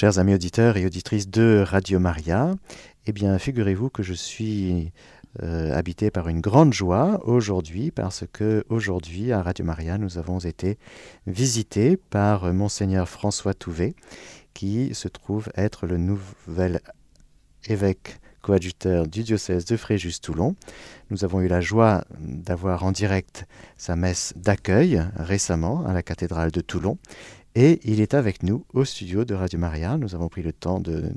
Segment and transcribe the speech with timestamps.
[0.00, 2.54] Chers amis auditeurs et auditrices de Radio Maria,
[3.04, 4.92] eh bien, figurez-vous que je suis
[5.42, 10.38] euh, habité par une grande joie aujourd'hui parce que aujourd'hui à Radio Maria nous avons
[10.38, 10.78] été
[11.26, 13.94] visités par monseigneur François Touvet
[14.54, 16.80] qui se trouve être le nouvel
[17.66, 20.56] évêque coadjuteur du diocèse de Fréjus-Toulon.
[21.10, 23.46] Nous avons eu la joie d'avoir en direct
[23.76, 26.96] sa messe d'accueil récemment à la cathédrale de Toulon.
[27.56, 29.96] Et il est avec nous au studio de Radio Maria.
[29.96, 31.10] Nous avons pris le temps de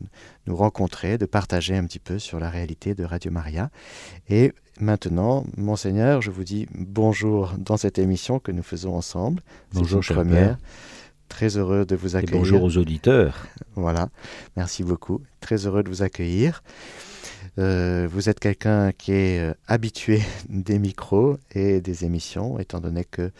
[0.47, 3.69] nous rencontrer, de partager un petit peu sur la réalité de Radio Maria.
[4.29, 9.43] Et maintenant, monseigneur, je vous dis bonjour dans cette émission que nous faisons ensemble.
[9.73, 10.57] Bonjour, première.
[11.29, 12.35] Très heureux de vous accueillir.
[12.35, 13.47] Et bonjour aux auditeurs.
[13.75, 14.09] Voilà,
[14.57, 15.21] merci beaucoup.
[15.39, 16.63] Très heureux de vous accueillir.
[17.59, 23.05] Euh, vous êtes quelqu'un qui est euh, habitué des micros et des émissions, étant donné
[23.05, 23.31] que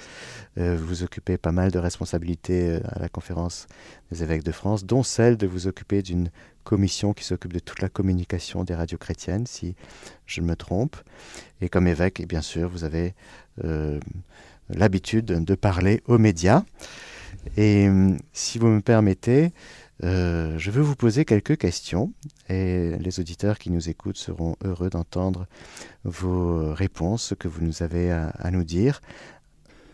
[0.59, 3.65] euh, vous occupez pas mal de responsabilités à la conférence
[4.11, 6.29] des évêques de France, dont celle de vous occuper d'une
[6.63, 9.75] commission qui s'occupe de toute la communication des radios chrétiennes, si
[10.27, 10.95] je me trompe.
[11.61, 13.13] Et comme évêque, et bien sûr, vous avez
[14.69, 16.63] l'habitude de parler aux médias.
[17.57, 17.89] Et
[18.31, 19.51] si vous me permettez,
[20.01, 22.13] euh, je veux vous poser quelques questions
[22.49, 25.47] et les auditeurs qui nous écoutent seront heureux d'entendre
[26.03, 29.01] vos réponses, ce que vous nous avez à, nous dire.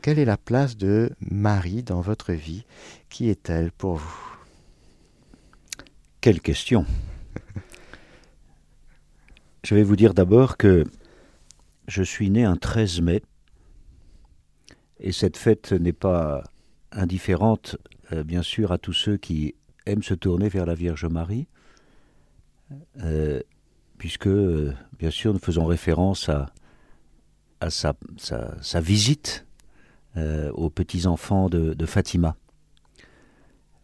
[0.02, 2.66] Quelle est la place de Marie dans votre vie?
[3.10, 4.38] Qui est-elle pour vous?
[6.22, 6.86] Quelle question.
[9.64, 10.86] Je vais vous dire d'abord que
[11.88, 13.22] je suis né un 13 mai
[15.00, 16.44] et cette fête n'est pas
[16.92, 17.78] indifférente,
[18.12, 19.56] euh, bien sûr, à tous ceux qui
[19.90, 21.48] aime se tourner vers la Vierge Marie,
[23.02, 23.42] euh,
[23.98, 26.52] puisque, euh, bien sûr, nous faisons référence à,
[27.70, 29.46] sa, visite
[30.18, 32.36] euh, aux petits-enfants de, de, Fatima.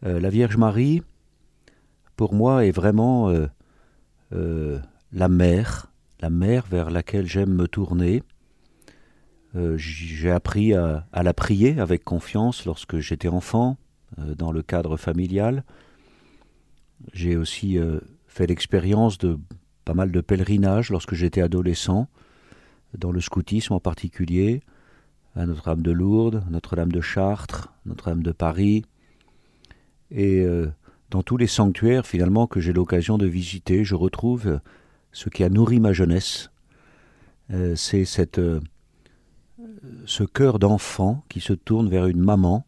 [0.02, 1.02] la Vierge Marie,
[2.16, 3.30] pour moi, est vraiment
[4.30, 8.22] la mère, la mère vers laquelle j'aime me tourner.
[9.76, 13.76] J'ai appris à, la prier avec confiance lorsque j'étais enfant,
[14.16, 15.64] dans le cadre familial.
[17.12, 19.38] J'ai aussi euh, fait l'expérience de
[19.84, 22.08] pas mal de pèlerinages lorsque j'étais adolescent,
[22.98, 24.62] dans le scoutisme en particulier,
[25.34, 28.84] à Notre-Dame de Lourdes, Notre-Dame de Chartres, Notre-Dame de Paris,
[30.10, 30.72] et euh,
[31.10, 34.60] dans tous les sanctuaires finalement que j'ai l'occasion de visiter, je retrouve
[35.12, 36.50] ce qui a nourri ma jeunesse.
[37.52, 38.60] Euh, c'est ce
[40.24, 42.65] cœur d'enfant qui se tourne vers une maman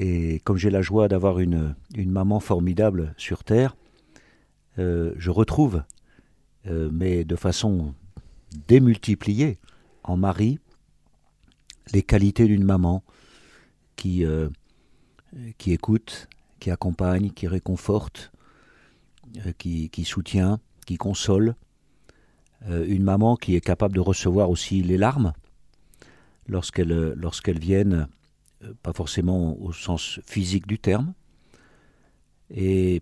[0.00, 3.76] et comme j'ai la joie d'avoir une, maman formidable sur Terre,
[4.78, 5.82] euh, je retrouve,
[6.68, 7.96] euh, mais de façon
[8.68, 9.58] démultipliée,
[10.04, 10.60] en Marie,
[11.92, 13.02] les qualités d'une maman
[13.96, 14.50] qui, euh,
[15.66, 16.28] écoute,
[16.60, 18.30] qui accompagne, qui réconforte,
[19.58, 21.56] qui, soutient, qui console.
[22.68, 25.32] une maman qui est capable de recevoir aussi les larmes
[26.46, 28.08] lorsqu'elles viennent
[28.82, 31.14] pas forcément au sens physique du terme.
[32.50, 33.00] Et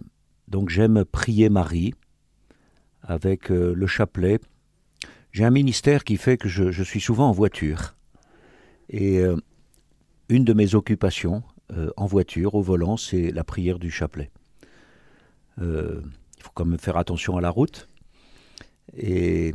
[0.48, 1.94] donc j'aime prier Marie
[3.02, 4.38] avec euh, le chapelet.
[5.32, 7.96] J'ai un ministère qui fait que je, suis souvent en voiture.
[8.88, 9.36] Et euh,
[10.28, 11.42] une de mes occupations
[11.96, 14.30] en voiture, au volant, c'est la prière du chapelet.
[15.58, 16.02] il
[16.38, 17.88] faut quand même faire attention à la route.
[18.96, 19.52] Et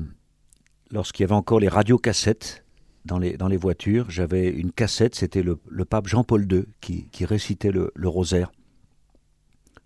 [0.92, 2.66] lorsqu'il y avait encore les radiocassettes,
[3.06, 7.08] dans les, dans les voitures, j'avais une cassette, c'était le, le, pape Jean-Paul II qui,
[7.12, 8.52] qui récitait le, le, rosaire.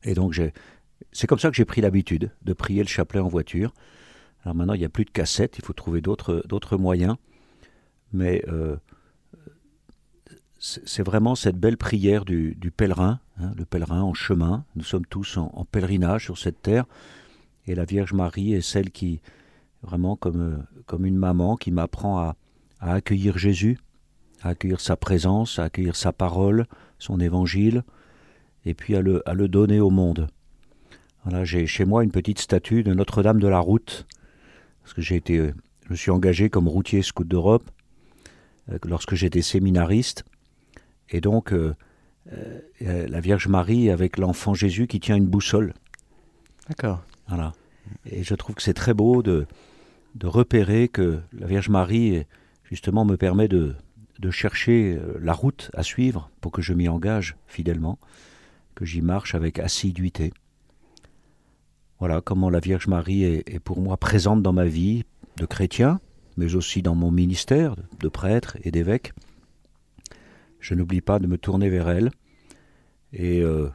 [0.04, 0.40] Et donc
[1.12, 3.74] c'est comme ça que j'ai pris l'habitude de prier le chapelet en voiture.
[4.44, 7.16] Alors maintenant, il n'y a plus de cassette, il faut trouver d'autres moyens.
[8.14, 8.76] Mais euh,
[10.60, 14.66] c'est vraiment cette belle prière du, pèlerin, hein, le pèlerin en chemin.
[14.76, 16.86] Nous sommes tous en, en, pèlerinage sur cette terre.
[17.66, 19.22] Et la Vierge Marie est celle qui,
[19.82, 22.36] vraiment comme, comme une maman, qui m'apprend à,
[22.86, 23.80] à accueillir Jésus,
[24.44, 26.68] à accueillir sa présence, à accueillir sa parole,
[27.00, 27.84] son évangile,
[28.64, 30.28] et puis à le, à le donner au monde.
[31.24, 34.06] Voilà, j'ai chez moi une petite statue de Notre-Dame de la Route,
[34.84, 35.52] parce que j'ai été,
[35.86, 37.70] je me suis engagé comme routier scout d'Europe
[38.72, 40.24] euh, lorsque j'étais séminariste,
[41.10, 41.74] et donc euh,
[42.32, 42.62] euh,
[43.08, 45.74] la Vierge Marie avec l'enfant Jésus qui tient une boussole.
[46.70, 47.04] D'accord.
[47.28, 47.54] Voilà.
[48.06, 49.48] Et je trouve que c'est très beau de,
[50.14, 52.28] de repérer que la Vierge Marie est,
[52.66, 53.76] justement me permet de,
[54.20, 58.00] de chercher euh, la route à suivre pour que je m'y engage fidèlement,
[58.76, 60.34] que j'y marche avec assiduité.
[62.00, 65.04] Voilà comment la Vierge Marie est, pour moi présente dans ma vie
[65.38, 66.00] de chrétien,
[66.38, 69.14] mais aussi dans mon ministère de prêtre et d'évêque.
[70.60, 72.12] Je n'oublie pas de me tourner vers elle
[73.14, 73.70] et euh,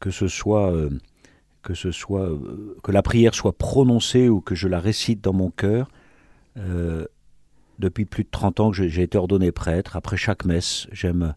[0.00, 0.72] que ce soit
[1.62, 2.30] que ce soit
[2.82, 5.90] que la prière soit prononcée ou que je la récite dans mon cœur.
[7.80, 11.34] Depuis plus de 30 ans que j'ai été ordonné prêtre, après chaque messe, j'aime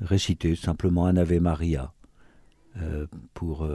[0.00, 1.92] réciter simplement un Ave Maria
[3.34, 3.68] pour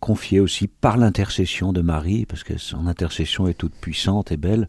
[0.00, 4.68] confier aussi par l'intercession de Marie, parce que son intercession est toute puissante et belle,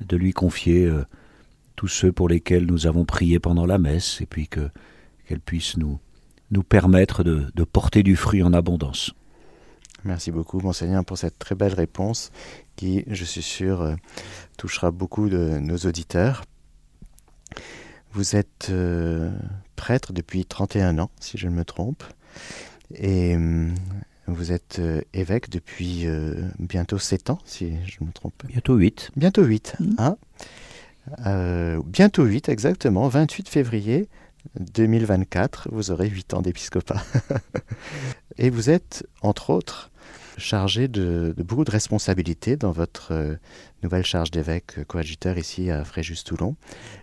[0.00, 1.04] de lui confier euh,
[1.76, 4.70] tous ceux pour lesquels nous avons prié pendant la messe, et puis que
[5.26, 6.00] qu'elle puisse nous,
[6.50, 9.14] nous permettre de, porter du fruit en abondance.
[10.02, 12.32] Merci beaucoup, monseigneur, pour cette très belle réponse
[12.80, 13.94] qui, je suis sûr, euh,
[14.56, 16.44] touchera beaucoup de nos auditeurs.
[18.12, 19.30] Vous êtes euh,
[19.76, 22.02] prêtre depuis 31 ans, si je ne me trompe.
[22.94, 23.74] Et hum,
[24.26, 28.42] vous êtes euh, évêque depuis euh, bientôt 7 ans, si je me trompe.
[28.46, 29.10] Bientôt 8.
[29.14, 29.76] Bientôt 8.
[29.78, 29.90] Mmh.
[29.98, 30.16] Hein
[31.26, 33.08] euh, bientôt 8, exactement.
[33.08, 34.08] 28 février
[34.58, 37.02] 2024, vous aurez 8 ans d'épiscopat.
[38.38, 39.89] Et vous êtes, entre autres,
[40.40, 43.38] chargé de, beaucoup de responsabilités dans votre
[43.82, 46.56] nouvelle charge d'évêque coadjuteur ici à Fréjus-Toulon,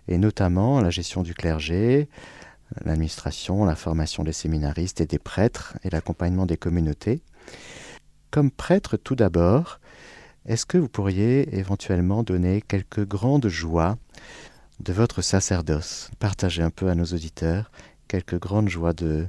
[0.07, 2.09] et notamment la gestion du clergé,
[2.83, 7.21] l'administration, la formation des séminaristes et des prêtres et l'accompagnement des communautés.
[8.31, 9.79] Comme prêtre tout d'abord,
[10.45, 13.97] est-ce que vous pourriez éventuellement donner quelques grandes joies
[14.79, 16.11] de votre sacerdoce?
[16.19, 17.71] Partager un peu à nos auditeurs
[18.07, 19.27] quelques grandes joies de,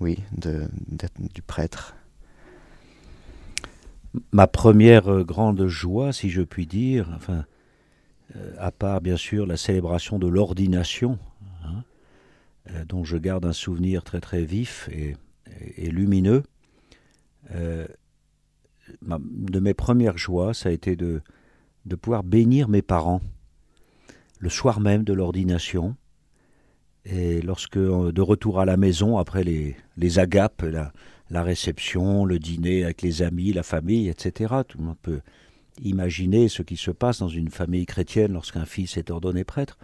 [0.00, 0.68] oui, de,
[1.34, 1.94] du prêtre.
[4.32, 7.44] Ma première grande joie, si je puis dire, enfin,
[8.36, 11.18] euh, à part bien sûr la célébration de l'ordination
[12.74, 15.16] euh, dont je garde un souvenir très très vif et,
[15.90, 16.42] lumineux.
[17.52, 17.86] Euh,
[19.02, 21.22] de mes premières joies, ça a été de,
[22.00, 23.20] pouvoir bénir mes parents
[24.38, 25.96] le soir même de l'ordination.
[27.04, 30.64] Et lorsque, euh, de retour à la maison, après les, agapes,
[31.30, 35.20] la, réception, le dîner avec les amis, la famille, etc., tout le monde peut
[35.82, 39.78] imaginer ce qui se passe dans une famille chrétienne lorsqu'un fils est ordonné prêtre.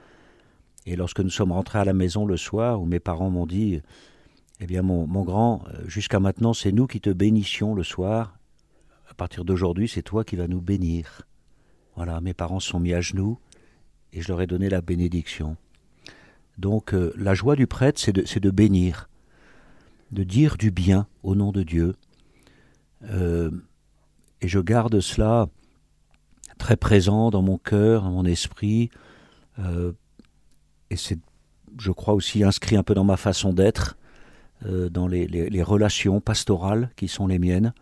[0.84, 3.80] Et lorsque nous sommes rentrés à la maison le soir, où mes parents m'ont dit
[4.60, 8.38] Eh bien, mon, grand, euh, jusqu'à maintenant, c'est nous qui te bénissions le soir.
[9.10, 11.22] À partir d'aujourd'hui, c'est toi qui vas nous bénir.
[11.96, 13.38] Voilà, mes parents sont mis à genoux
[14.12, 15.56] et je leur ai donné la bénédiction.
[16.58, 19.08] Donc, euh, la joie du prêtre, c'est de, de, bénir,
[20.12, 21.94] de dire du bien au nom de Dieu.
[23.04, 23.50] Euh,
[24.40, 25.48] et je garde cela
[26.58, 28.90] très présent dans mon cœur, dans mon esprit,
[30.90, 31.18] et c'est,
[31.78, 33.96] je crois, aussi inscrit un peu dans ma façon d'être,
[34.64, 37.72] euh, dans les, relations pastorales qui sont les miennes.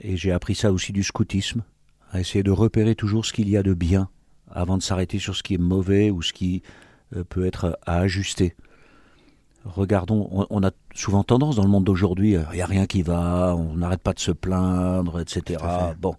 [0.00, 1.62] Et j'ai appris ça aussi du scoutisme,
[2.10, 4.08] à essayer de repérer toujours ce qu'il y a de bien
[4.50, 6.62] avant de s'arrêter sur ce qui est mauvais ou ce qui
[7.14, 8.54] euh, peut être à ajuster.
[9.64, 13.02] Regardons, on, a souvent tendance dans le monde d'aujourd'hui, euh, il n'y a rien qui
[13.02, 15.62] va, on n'arrête pas de se plaindre, etc.
[16.00, 16.14] Bon,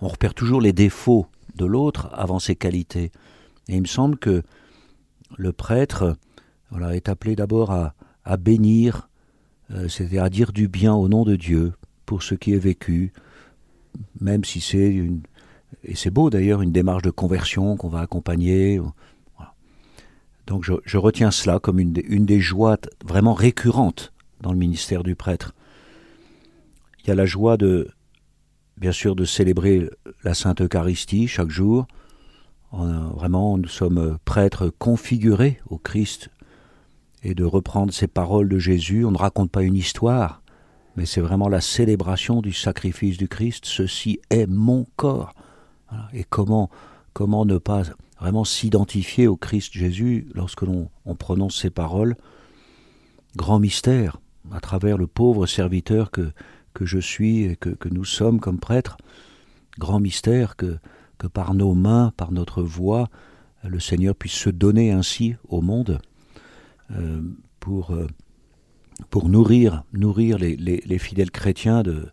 [0.00, 1.26] on repère toujours les défauts
[1.56, 3.12] de l'autre avant ses qualités.
[3.68, 4.42] Et il me semble que
[5.36, 6.16] le prêtre
[6.70, 9.08] voilà, est appelé d'abord à, bénir,
[9.70, 11.74] euh, c'est-à-dire à dire du bien au nom de Dieu
[12.06, 13.12] pour ce qui est vécu,
[14.20, 15.20] même si c'est une,
[15.84, 18.80] et c'est beau d'ailleurs, une démarche de conversion qu'on va accompagner.
[20.46, 24.13] Donc je, retiens cela comme une, une des joies vraiment récurrentes
[24.44, 25.54] dans le ministère du prêtre.
[27.00, 27.90] Il y a la joie de,
[28.76, 29.88] bien sûr, de célébrer
[30.22, 31.86] la Sainte Eucharistie chaque jour,
[32.72, 36.28] vraiment, nous sommes prêtres configurés au Christ
[37.22, 39.04] et de reprendre ces paroles de Jésus.
[39.04, 40.42] On ne raconte pas une histoire,
[40.96, 43.64] mais c'est vraiment la célébration du sacrifice du Christ.
[43.64, 45.32] Ceci est mon corps.
[46.12, 46.68] Et comment,
[47.12, 47.82] comment ne pas
[48.20, 52.16] vraiment s'identifier au Christ Jésus lorsque l'on prononce ces paroles?
[53.36, 54.20] Grand mystère,
[54.52, 56.32] à travers le pauvre serviteur que,
[56.74, 58.96] que je suis et que, que nous sommes comme prêtres.
[59.78, 60.78] Grand mystère que
[61.18, 63.08] que par nos mains, par notre voix,
[63.62, 66.00] le Seigneur puisse se donner ainsi au monde
[66.90, 67.22] euh,
[67.60, 68.06] pour, euh,
[69.10, 72.10] pour nourrir, nourrir les, les, fidèles chrétiens de,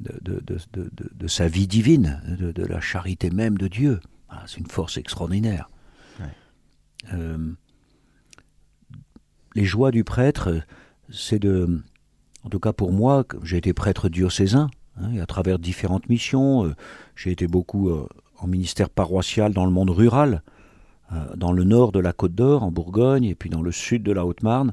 [0.00, 0.40] de, de,
[0.72, 4.00] de, sa vie divine, de, la charité même de Dieu.
[4.28, 5.68] Ah, c'est une force extraordinaire.
[7.12, 7.52] Euh,
[9.54, 10.62] les joies du prêtre,
[11.10, 11.82] c'est de,
[12.44, 14.68] en tout cas pour moi, j'ai été prêtre diocésain,
[15.00, 16.74] hein, et à travers différentes missions,
[17.14, 17.90] j'ai été beaucoup
[18.38, 20.42] en ministère paroissial dans le monde rural,
[21.12, 24.02] euh, dans le nord de la Côte d'Or, en Bourgogne, et puis dans le sud
[24.02, 24.72] de la Haute-Marne.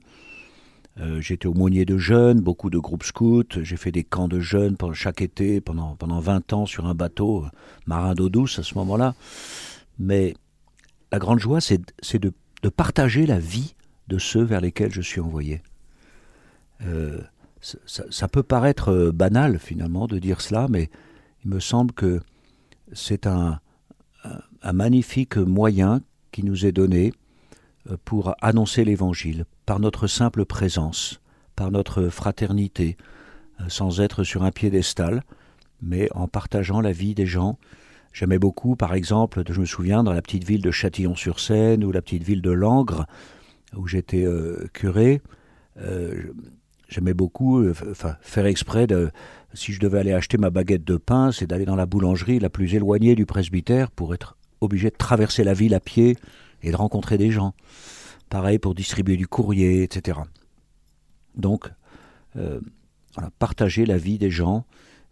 [1.00, 4.75] Euh, j'étais aumônier de jeunes, beaucoup de groupes scouts, j'ai fait des camps de jeunes
[4.94, 7.50] chaque été pendant, pendant 20 ans sur un bateau, euh,
[7.88, 9.16] marin d'eau douce à ce moment-là.
[9.98, 10.36] Mais
[11.12, 11.80] la grande joie, c'est
[12.20, 13.75] de, de, partager la vie
[14.08, 15.62] de ceux vers lesquels je suis envoyé.
[17.63, 20.89] Ça, peut paraître euh, banal finalement de dire cela, mais
[21.44, 22.22] il me semble que
[22.92, 23.60] c'est un,
[24.72, 26.01] magnifique moyen
[26.32, 27.12] qui nous est donné
[27.89, 31.20] euh, pour annoncer l'Évangile par notre simple présence,
[31.56, 32.98] par notre fraternité,
[33.60, 35.24] euh, sans être sur un piédestal,
[35.82, 37.58] mais en partageant la vie des gens.
[38.13, 42.01] J'aimais beaucoup, par exemple, je me souviens, dans la petite ville de Châtillon-sur-Seine ou la
[42.01, 43.06] petite ville de Langres,
[43.75, 44.24] où j'étais
[44.72, 45.20] curé,
[46.93, 47.73] J'aimais beaucoup euh,
[48.21, 49.09] faire exprès de,
[49.55, 52.51] si je devais aller acheter ma baguette de pain, c'est d'aller dans la boulangerie la
[52.51, 56.17] plus éloignée du presbytère pour être obligé de traverser la ville à pied
[56.62, 57.55] et de rencontrer des gens.
[58.29, 60.19] Pareil pour distribuer du courrier, etc.
[61.35, 61.71] Donc,
[62.35, 62.59] euh,
[63.39, 64.63] partager la vie des gens,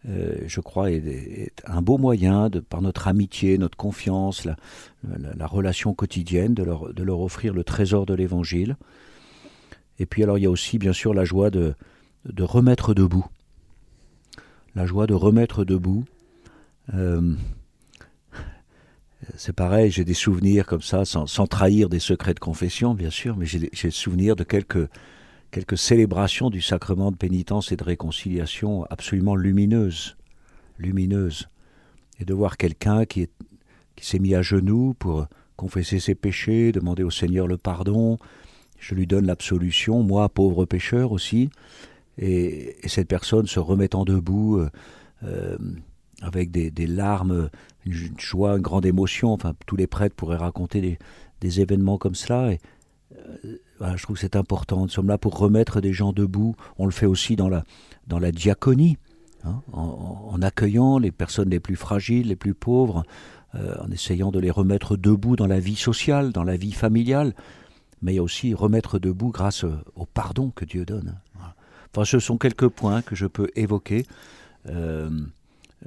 [0.07, 6.53] euh, je crois, est, un beau moyen, par notre amitié, notre confiance, la, relation quotidienne,
[6.53, 6.63] de
[7.03, 8.77] leur offrir le trésor de l'Évangile.
[10.01, 11.75] Et puis alors il y a aussi bien sûr la joie de,
[12.25, 13.27] de remettre debout.
[14.73, 16.05] La joie de remettre debout.
[16.95, 17.35] Euh,
[19.35, 23.37] c'est pareil, j'ai des souvenirs comme ça, sans, trahir des secrets de confession, bien sûr,
[23.37, 24.89] mais j'ai des souvenirs de quelques,
[25.51, 30.17] quelques célébrations du sacrement de pénitence et de réconciliation absolument lumineuses.
[30.79, 31.47] Lumineuses.
[32.19, 33.29] Et de voir quelqu'un qui
[34.01, 35.27] s'est mis à genoux pour
[35.57, 38.17] confesser ses péchés, demander au Seigneur le pardon,
[38.81, 41.49] je lui donne l'absolution, moi, pauvre pécheur aussi,
[42.17, 44.69] et, cette personne se remettant debout euh,
[45.23, 45.57] euh,
[46.21, 47.49] avec des, larmes,
[47.85, 49.31] une joie, une grande émotion.
[49.31, 50.97] Enfin, tous les prêtres pourraient raconter
[51.39, 52.51] des, événements comme cela.
[52.51, 52.59] Et,
[53.13, 54.81] euh, je trouve que c'est important.
[54.81, 56.55] Nous sommes là pour remettre des gens debout.
[56.77, 57.63] On le fait aussi dans la,
[58.07, 58.97] dans la diaconie,
[59.43, 63.03] hein, en, accueillant les personnes les plus fragiles, les plus pauvres,
[63.53, 67.33] en essayant de les remettre debout dans la vie sociale, dans la vie familiale
[68.01, 71.17] mais aussi remettre debout grâce au pardon que Dieu donne.
[71.93, 74.05] Enfin, ce sont quelques points que je peux évoquer
[74.69, 75.09] euh,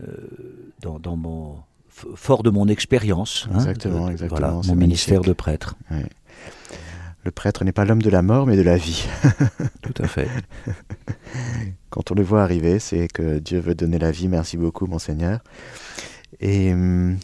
[0.00, 3.49] euh, dans, mon fort de mon expérience.
[3.50, 4.61] Hein, exactement, exactement.
[4.64, 5.76] mon ministère de prêtre.
[7.25, 9.06] Le prêtre n'est pas l'homme de la mort, mais de la vie.
[9.83, 10.28] Tout à fait.
[11.90, 14.28] Quand on le voit arriver, c'est que Dieu veut donner la vie.
[14.28, 15.40] Merci beaucoup, monseigneur.
[16.40, 17.16] Et hum,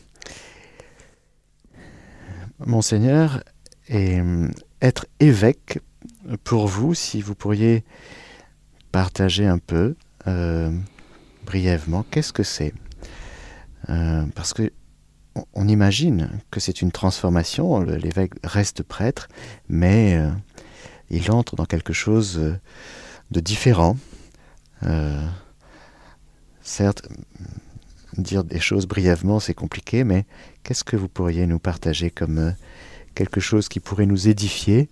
[2.64, 3.42] monseigneur,
[3.88, 5.80] et hum, être évêque,
[6.44, 7.84] pour vous, si vous pourriez
[8.92, 9.94] partager un peu,
[10.26, 10.70] euh,
[11.44, 12.74] brièvement, qu'est-ce que c'est?
[13.88, 14.70] Euh, Parce que
[15.54, 19.28] on, imagine que c'est une transformation, l'évêque reste prêtre,
[19.68, 20.30] mais euh,
[21.08, 22.58] il entre dans quelque chose
[23.30, 23.96] de différent.
[26.62, 27.08] certes,
[28.16, 30.26] dire des choses brièvement, c'est compliqué, mais
[30.62, 32.54] qu'est-ce que vous pourriez nous partager comme
[33.14, 34.88] quelque chose qui pourrait nous édifier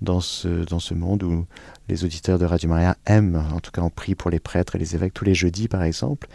[0.00, 1.46] dans ce, dans ce monde où
[1.88, 4.78] les auditeurs de Radio Maria aiment, en tout cas on prie pour les prêtres et
[4.78, 6.28] les évêques tous les jeudis par exemple,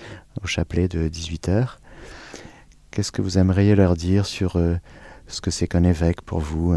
[0.44, 1.78] au chapelet de 18h.
[2.92, 4.76] Qu'est-ce que vous aimeriez leur dire sur euh,
[5.28, 6.76] ce que c'est qu'un évêque pour vous,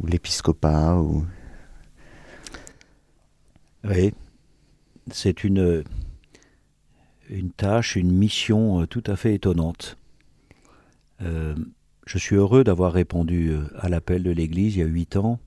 [0.00, 1.24] ou l'épiscopat ou...
[3.84, 4.12] Oui,
[5.10, 5.84] c'est une,
[7.28, 9.96] une tâche, une mission euh, tout à fait étonnante.
[11.22, 11.54] Euh,
[12.12, 15.38] je suis heureux d'avoir répondu euh, à l'appel de l'Église il y a huit ans,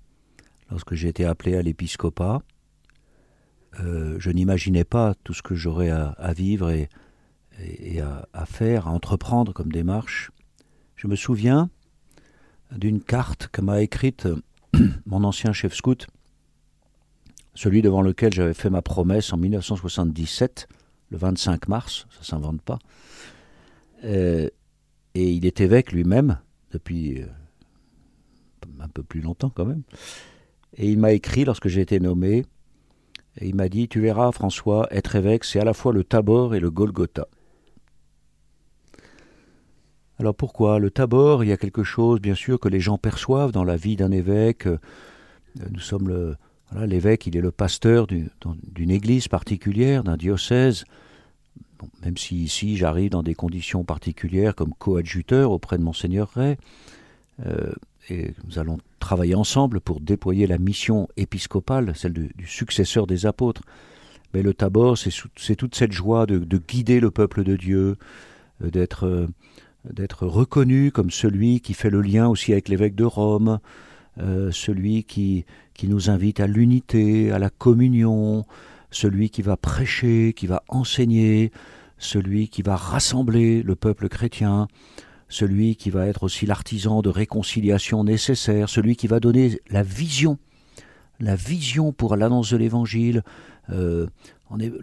[0.71, 2.41] lorsque j'ai été appelé à l'épiscopat.
[3.81, 6.89] Euh, je n'imaginais pas tout ce que j'aurais à, vivre et,
[8.33, 10.31] à, faire, à entreprendre comme démarche.
[10.95, 11.69] Je me souviens
[12.71, 14.27] d'une carte que m'a écrite
[15.05, 16.07] mon ancien chef scout,
[17.53, 20.67] celui devant lequel j'avais fait ma promesse en 1977,
[21.11, 22.79] le 25 mars, ça s'invente pas.
[24.03, 24.49] Euh,
[25.13, 26.39] et il est évêque lui-même
[26.75, 27.25] depuis euh,
[28.79, 29.83] un peu plus longtemps quand même.
[30.77, 32.45] Et il m'a écrit lorsque j'ai été nommé,
[33.39, 36.53] et il m'a dit, tu verras François, être évêque, c'est à la fois le Tabor
[36.55, 37.27] et le Golgotha.
[40.19, 43.51] Alors pourquoi Le Tabor, il y a quelque chose, bien sûr, que les gens perçoivent
[43.51, 44.67] dans la vie d'un évêque.
[45.71, 46.35] Nous sommes le...
[46.85, 50.83] L'évêque, il est le pasteur d'une église particulière, d'un diocèse
[52.03, 56.57] même si ici j'arrive dans des conditions particulières comme coadjuteur auprès de Monseigneur Ray,
[57.45, 57.71] euh,
[58.09, 63.63] et nous allons travailler ensemble pour déployer la mission épiscopale, celle du, successeur des apôtres.
[64.33, 67.97] Mais le Tabor, c'est toute cette joie de, guider le peuple de Dieu,
[68.63, 69.27] euh, d'être euh,
[69.91, 73.59] d'être reconnu comme celui qui fait le lien aussi avec l'évêque de Rome,
[74.17, 75.45] celui qui
[75.83, 78.47] nous invite à l'unité, à la communion,
[78.95, 81.51] celui qui va prêcher, qui va enseigner,
[81.97, 84.67] celui qui va rassembler le peuple chrétien,
[85.27, 90.37] celui qui va être aussi l'artisan de réconciliation nécessaire, celui qui va donner la vision,
[91.19, 93.23] la vision pour l'annonce de l'Évangile,
[93.69, 94.07] euh,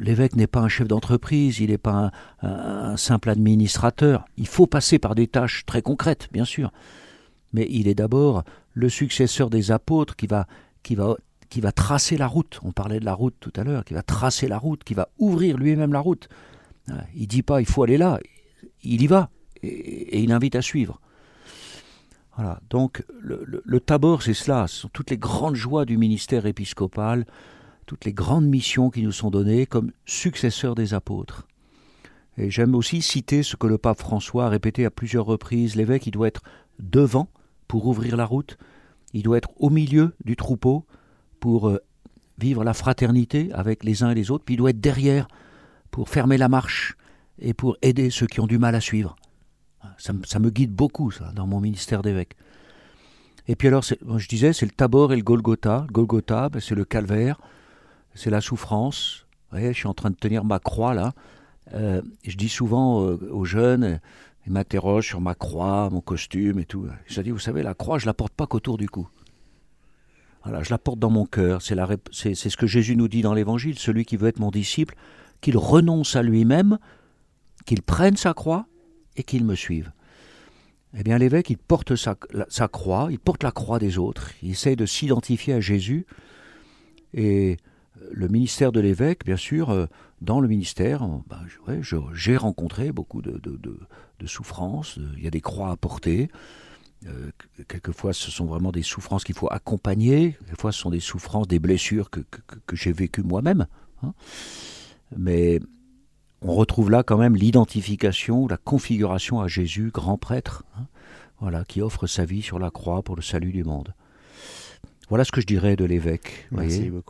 [0.00, 2.10] L'évêque n'est pas un chef d'entreprise, il n'est pas
[2.42, 4.24] un, simple administrateur.
[4.36, 6.72] Il faut passer par des tâches très concrètes, bien sûr.
[7.52, 8.42] Mais il est d'abord
[8.74, 10.48] le successeur des apôtres qui va,
[10.82, 11.16] qui, va,
[11.52, 12.60] qui va tracer la route.
[12.62, 15.10] On parlait de la route tout à l'heure, qui va tracer la route, qui va
[15.18, 16.30] ouvrir lui-même la route.
[17.14, 18.18] Il dit pas il faut aller là,
[18.82, 19.28] il y va
[19.62, 20.98] et, il invite à suivre.
[22.36, 22.58] Voilà.
[22.70, 24.66] Donc le, le tabor, c'est cela.
[24.66, 27.26] Ce sont toutes les grandes joies du ministère épiscopal
[27.84, 31.46] toutes les grandes missions qui nous sont données comme successeurs des apôtres.
[32.38, 36.06] Et j'aime aussi citer ce que le pape François a répété à plusieurs reprises, l'évêque
[36.06, 36.42] il doit être
[36.78, 37.28] devant
[37.68, 38.56] pour ouvrir la route,
[39.12, 40.86] il doit être au milieu du troupeau
[41.42, 41.82] pour euh,
[42.38, 45.26] vivre la fraternité avec les uns et les autres, puis il doit être derrière
[45.90, 46.96] pour fermer la marche
[47.38, 49.16] et pour aider ceux qui ont du mal à suivre.
[49.98, 52.36] Ça, me guide beaucoup, dans mon ministère d'évêque.
[53.48, 55.84] Et puis alors, je disais, c'est le Tabor et le Golgotha.
[55.88, 57.38] Le Golgotha, ben, c'est le calvaire
[58.14, 59.26] c'est la souffrance.
[59.50, 61.12] Vous voyez, je suis en train de tenir ma croix là.
[61.74, 64.00] Euh, je dis souvent euh, aux jeunes,
[64.46, 66.86] ils m'interrogent sur ma croix, mon costume et tout.
[67.06, 69.08] Je dis, vous savez, la croix, je la porte pas qu'autour du cou.
[70.44, 71.62] Voilà, je la porte dans mon cœur.
[71.62, 71.74] C'est,
[72.34, 73.78] ce que Jésus nous dit dans l'Évangile.
[73.78, 74.94] Celui qui veut être mon disciple,
[75.40, 76.78] qu'il renonce à lui-même,
[77.64, 78.66] qu'il prenne sa croix
[79.16, 79.92] et qu'il me suive.
[80.98, 82.14] Eh bien, l'évêque, il porte sa,
[82.68, 84.30] croix, il porte la croix des autres.
[84.42, 86.06] Il essaie de s'identifier à Jésus.
[87.14, 87.56] Et
[88.10, 89.86] le ministère de l'évêque, bien sûr, euh,
[90.20, 91.40] dans le ministère, bah,
[92.12, 93.40] j'ai rencontré beaucoup de,
[94.26, 94.98] souffrances.
[95.16, 96.30] Il y a des croix à porter.
[97.06, 97.30] Euh,
[97.68, 100.36] quelquefois, ce sont vraiment des souffrances qu'il faut accompagner.
[100.46, 102.20] Quelquefois, ce sont des souffrances, des blessures que,
[102.72, 103.66] j'ai vécues moi-même.
[104.02, 104.12] Hein.
[105.16, 105.60] Mais
[106.40, 110.86] on retrouve là quand même l'identification, la configuration à Jésus, grand prêtre, hein,
[111.40, 113.94] voilà, qui offre sa vie sur la croix pour le salut du monde.
[115.08, 116.48] Voilà ce que je dirais de l'évêque.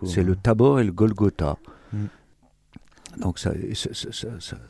[0.06, 1.56] C'est le Tabor et le Golgotha.
[1.92, 2.06] Mm.
[3.19, 3.52] Donc ça,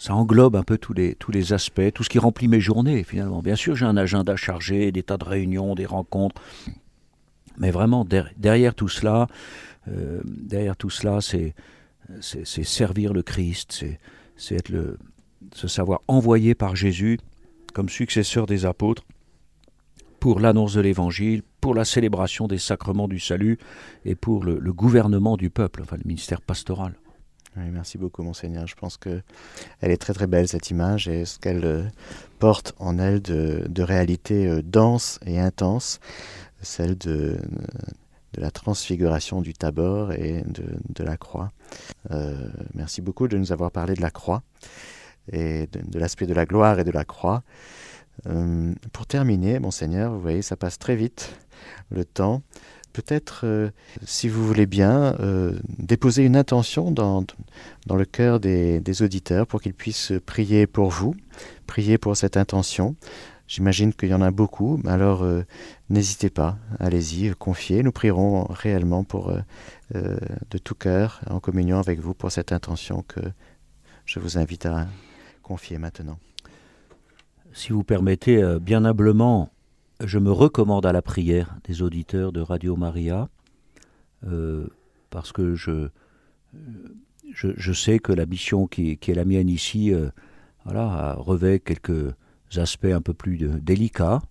[0.08, 3.40] englobe un peu tous les, tous les aspects, tout ce qui remplit mes journées finalement.
[3.40, 6.40] Bien sûr, j'ai un agenda chargé, des tas de réunions, des rencontres.
[7.58, 8.04] Mais vraiment,
[8.36, 9.26] derrière tout cela,
[9.88, 11.54] euh, derrière tout cela, c'est
[12.44, 13.84] servir le Christ,
[14.36, 14.98] c'est être le,
[15.54, 17.18] se savoir envoyé par Jésus
[17.72, 19.04] comme successeur des apôtres
[20.20, 23.58] pour l'annonce de l'Évangile, pour la célébration des sacrements du salut
[24.04, 26.94] et pour le, gouvernement du peuple, enfin le ministère pastoral.
[27.56, 28.66] Merci beaucoup, monseigneur.
[28.66, 29.22] Je pense que
[29.80, 31.84] elle est très très belle cette image et ce qu'elle euh,
[32.38, 36.00] porte en elle de, réalité euh, dense et intense,
[36.60, 37.38] celle de,
[38.36, 41.50] la transfiguration du Tabor et de, la croix.
[42.10, 44.42] Euh, merci beaucoup de nous avoir parlé de la croix
[45.30, 47.42] et de l'aspect de la gloire et de la croix.
[48.92, 51.36] Pour terminer, monseigneur, vous voyez, ça passe très vite
[51.90, 52.42] le temps.
[52.92, 53.70] Peut-être, euh,
[54.04, 57.24] si vous voulez bien, euh, déposer une intention dans,
[57.86, 61.14] dans le cœur des, des auditeurs pour qu'ils puissent prier pour vous,
[61.66, 62.96] prier pour cette intention.
[63.48, 65.26] J'imagine qu'il y en a beaucoup, alors
[65.90, 67.82] n'hésitez pas, allez-y, confiez.
[67.82, 69.30] Nous prierons réellement pour,
[69.92, 73.20] de tout cœur, en communion avec vous, pour cette intention que
[74.06, 74.86] je vous invite à
[75.42, 76.18] confier maintenant
[77.52, 79.50] si vous permettez, euh, bien humblement,
[80.04, 83.28] je me recommande à la prière des auditeurs de Radio Maria,
[84.26, 84.66] euh,
[85.10, 85.88] parce que je,
[87.32, 90.10] je, sais que la mission qui, est la mienne ici euh,
[90.64, 92.14] voilà, revêt quelques
[92.56, 94.22] aspects un peu plus délicats,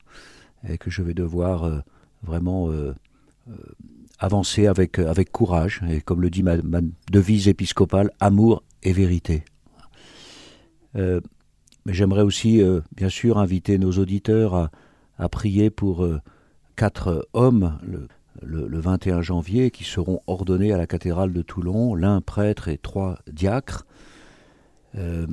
[0.68, 1.84] et que je vais devoir
[2.22, 2.70] vraiment
[4.20, 6.82] avancer avec, avec courage, et comme le dit ma, ma
[7.12, 9.44] devise épiscopale, amour et vérité.
[11.86, 14.72] Mais j'aimerais aussi, euh, bien sûr, inviter nos auditeurs à,
[15.30, 16.20] prier pour euh,
[16.76, 18.08] quatre hommes le,
[18.42, 23.20] le, 21 janvier qui seront ordonnés à la cathédrale de Toulon, l'un prêtre et trois
[23.32, 23.86] diacres.
[24.96, 25.28] Euh,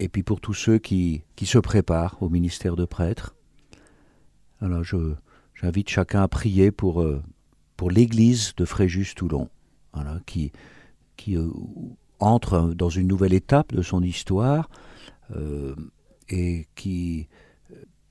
[0.00, 3.34] et puis pour tous ceux qui, qui, se préparent au ministère de prêtre.
[4.60, 4.82] Alors
[5.54, 7.04] j'invite chacun à prier pour,
[7.76, 9.48] pour l'église de Fréjus-Toulon,
[9.92, 10.52] voilà, qui,
[11.16, 11.36] qui
[12.24, 14.68] entre dans une nouvelle étape de son histoire
[15.36, 15.74] euh,
[16.28, 17.28] et qui,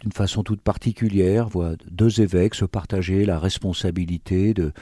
[0.03, 4.73] d'une façon toute particulière, voit deux évêques se partager la responsabilité de,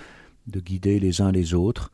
[0.47, 1.91] de guider les uns les autres.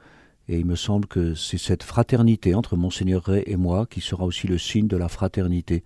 [0.48, 4.24] Et il me semble que c'est cette fraternité entre Monseigneur Ray et moi qui sera
[4.24, 5.84] aussi le signe de la fraternité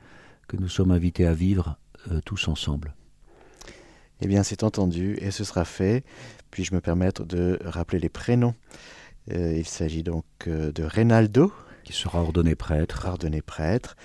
[0.47, 1.77] que nous sommes invités à vivre
[2.11, 2.93] euh, tous ensemble.
[4.21, 6.03] Eh bien, c'est entendu et ce sera fait.
[6.51, 8.53] Puis-je me permettre de rappeler les prénoms?
[9.31, 11.51] Euh, Il s'agit donc de Reynaldo.
[11.83, 13.07] Qui sera ordonné prêtre.
[13.07, 13.97] Ordonné prêtre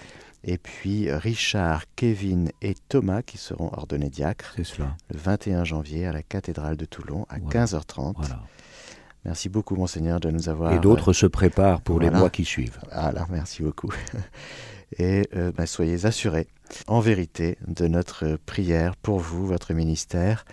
[0.47, 6.23] et puis Richard, Kevin et Thomas qui seront ordonnés diacres le 21 janvier à la
[6.23, 8.15] cathédrale de Toulon à 15h30.
[9.25, 10.73] Merci beaucoup, Monseigneur, de nous avoir.
[10.73, 12.79] Et d'autres se préparent pour les mois qui suivent.
[12.93, 13.93] Voilà, merci beaucoup.
[14.99, 16.47] Et euh, ben, soyez assurés,
[16.87, 20.45] en vérité, de notre prière pour vous, votre ministère,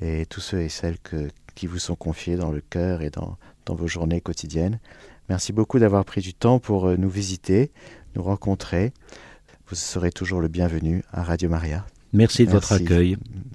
[0.00, 3.36] et tous ceux et celles que, qui vous sont confiés dans le cœur et dans,
[3.66, 4.80] dans vos journées quotidiennes.
[5.28, 7.70] Merci beaucoup d'avoir pris du temps pour euh, nous visiter,
[8.16, 8.92] nous rencontrer.
[9.68, 11.84] Vous serez toujours le bienvenu à Radio Maria.
[12.12, 13.16] Merci de votre accueil.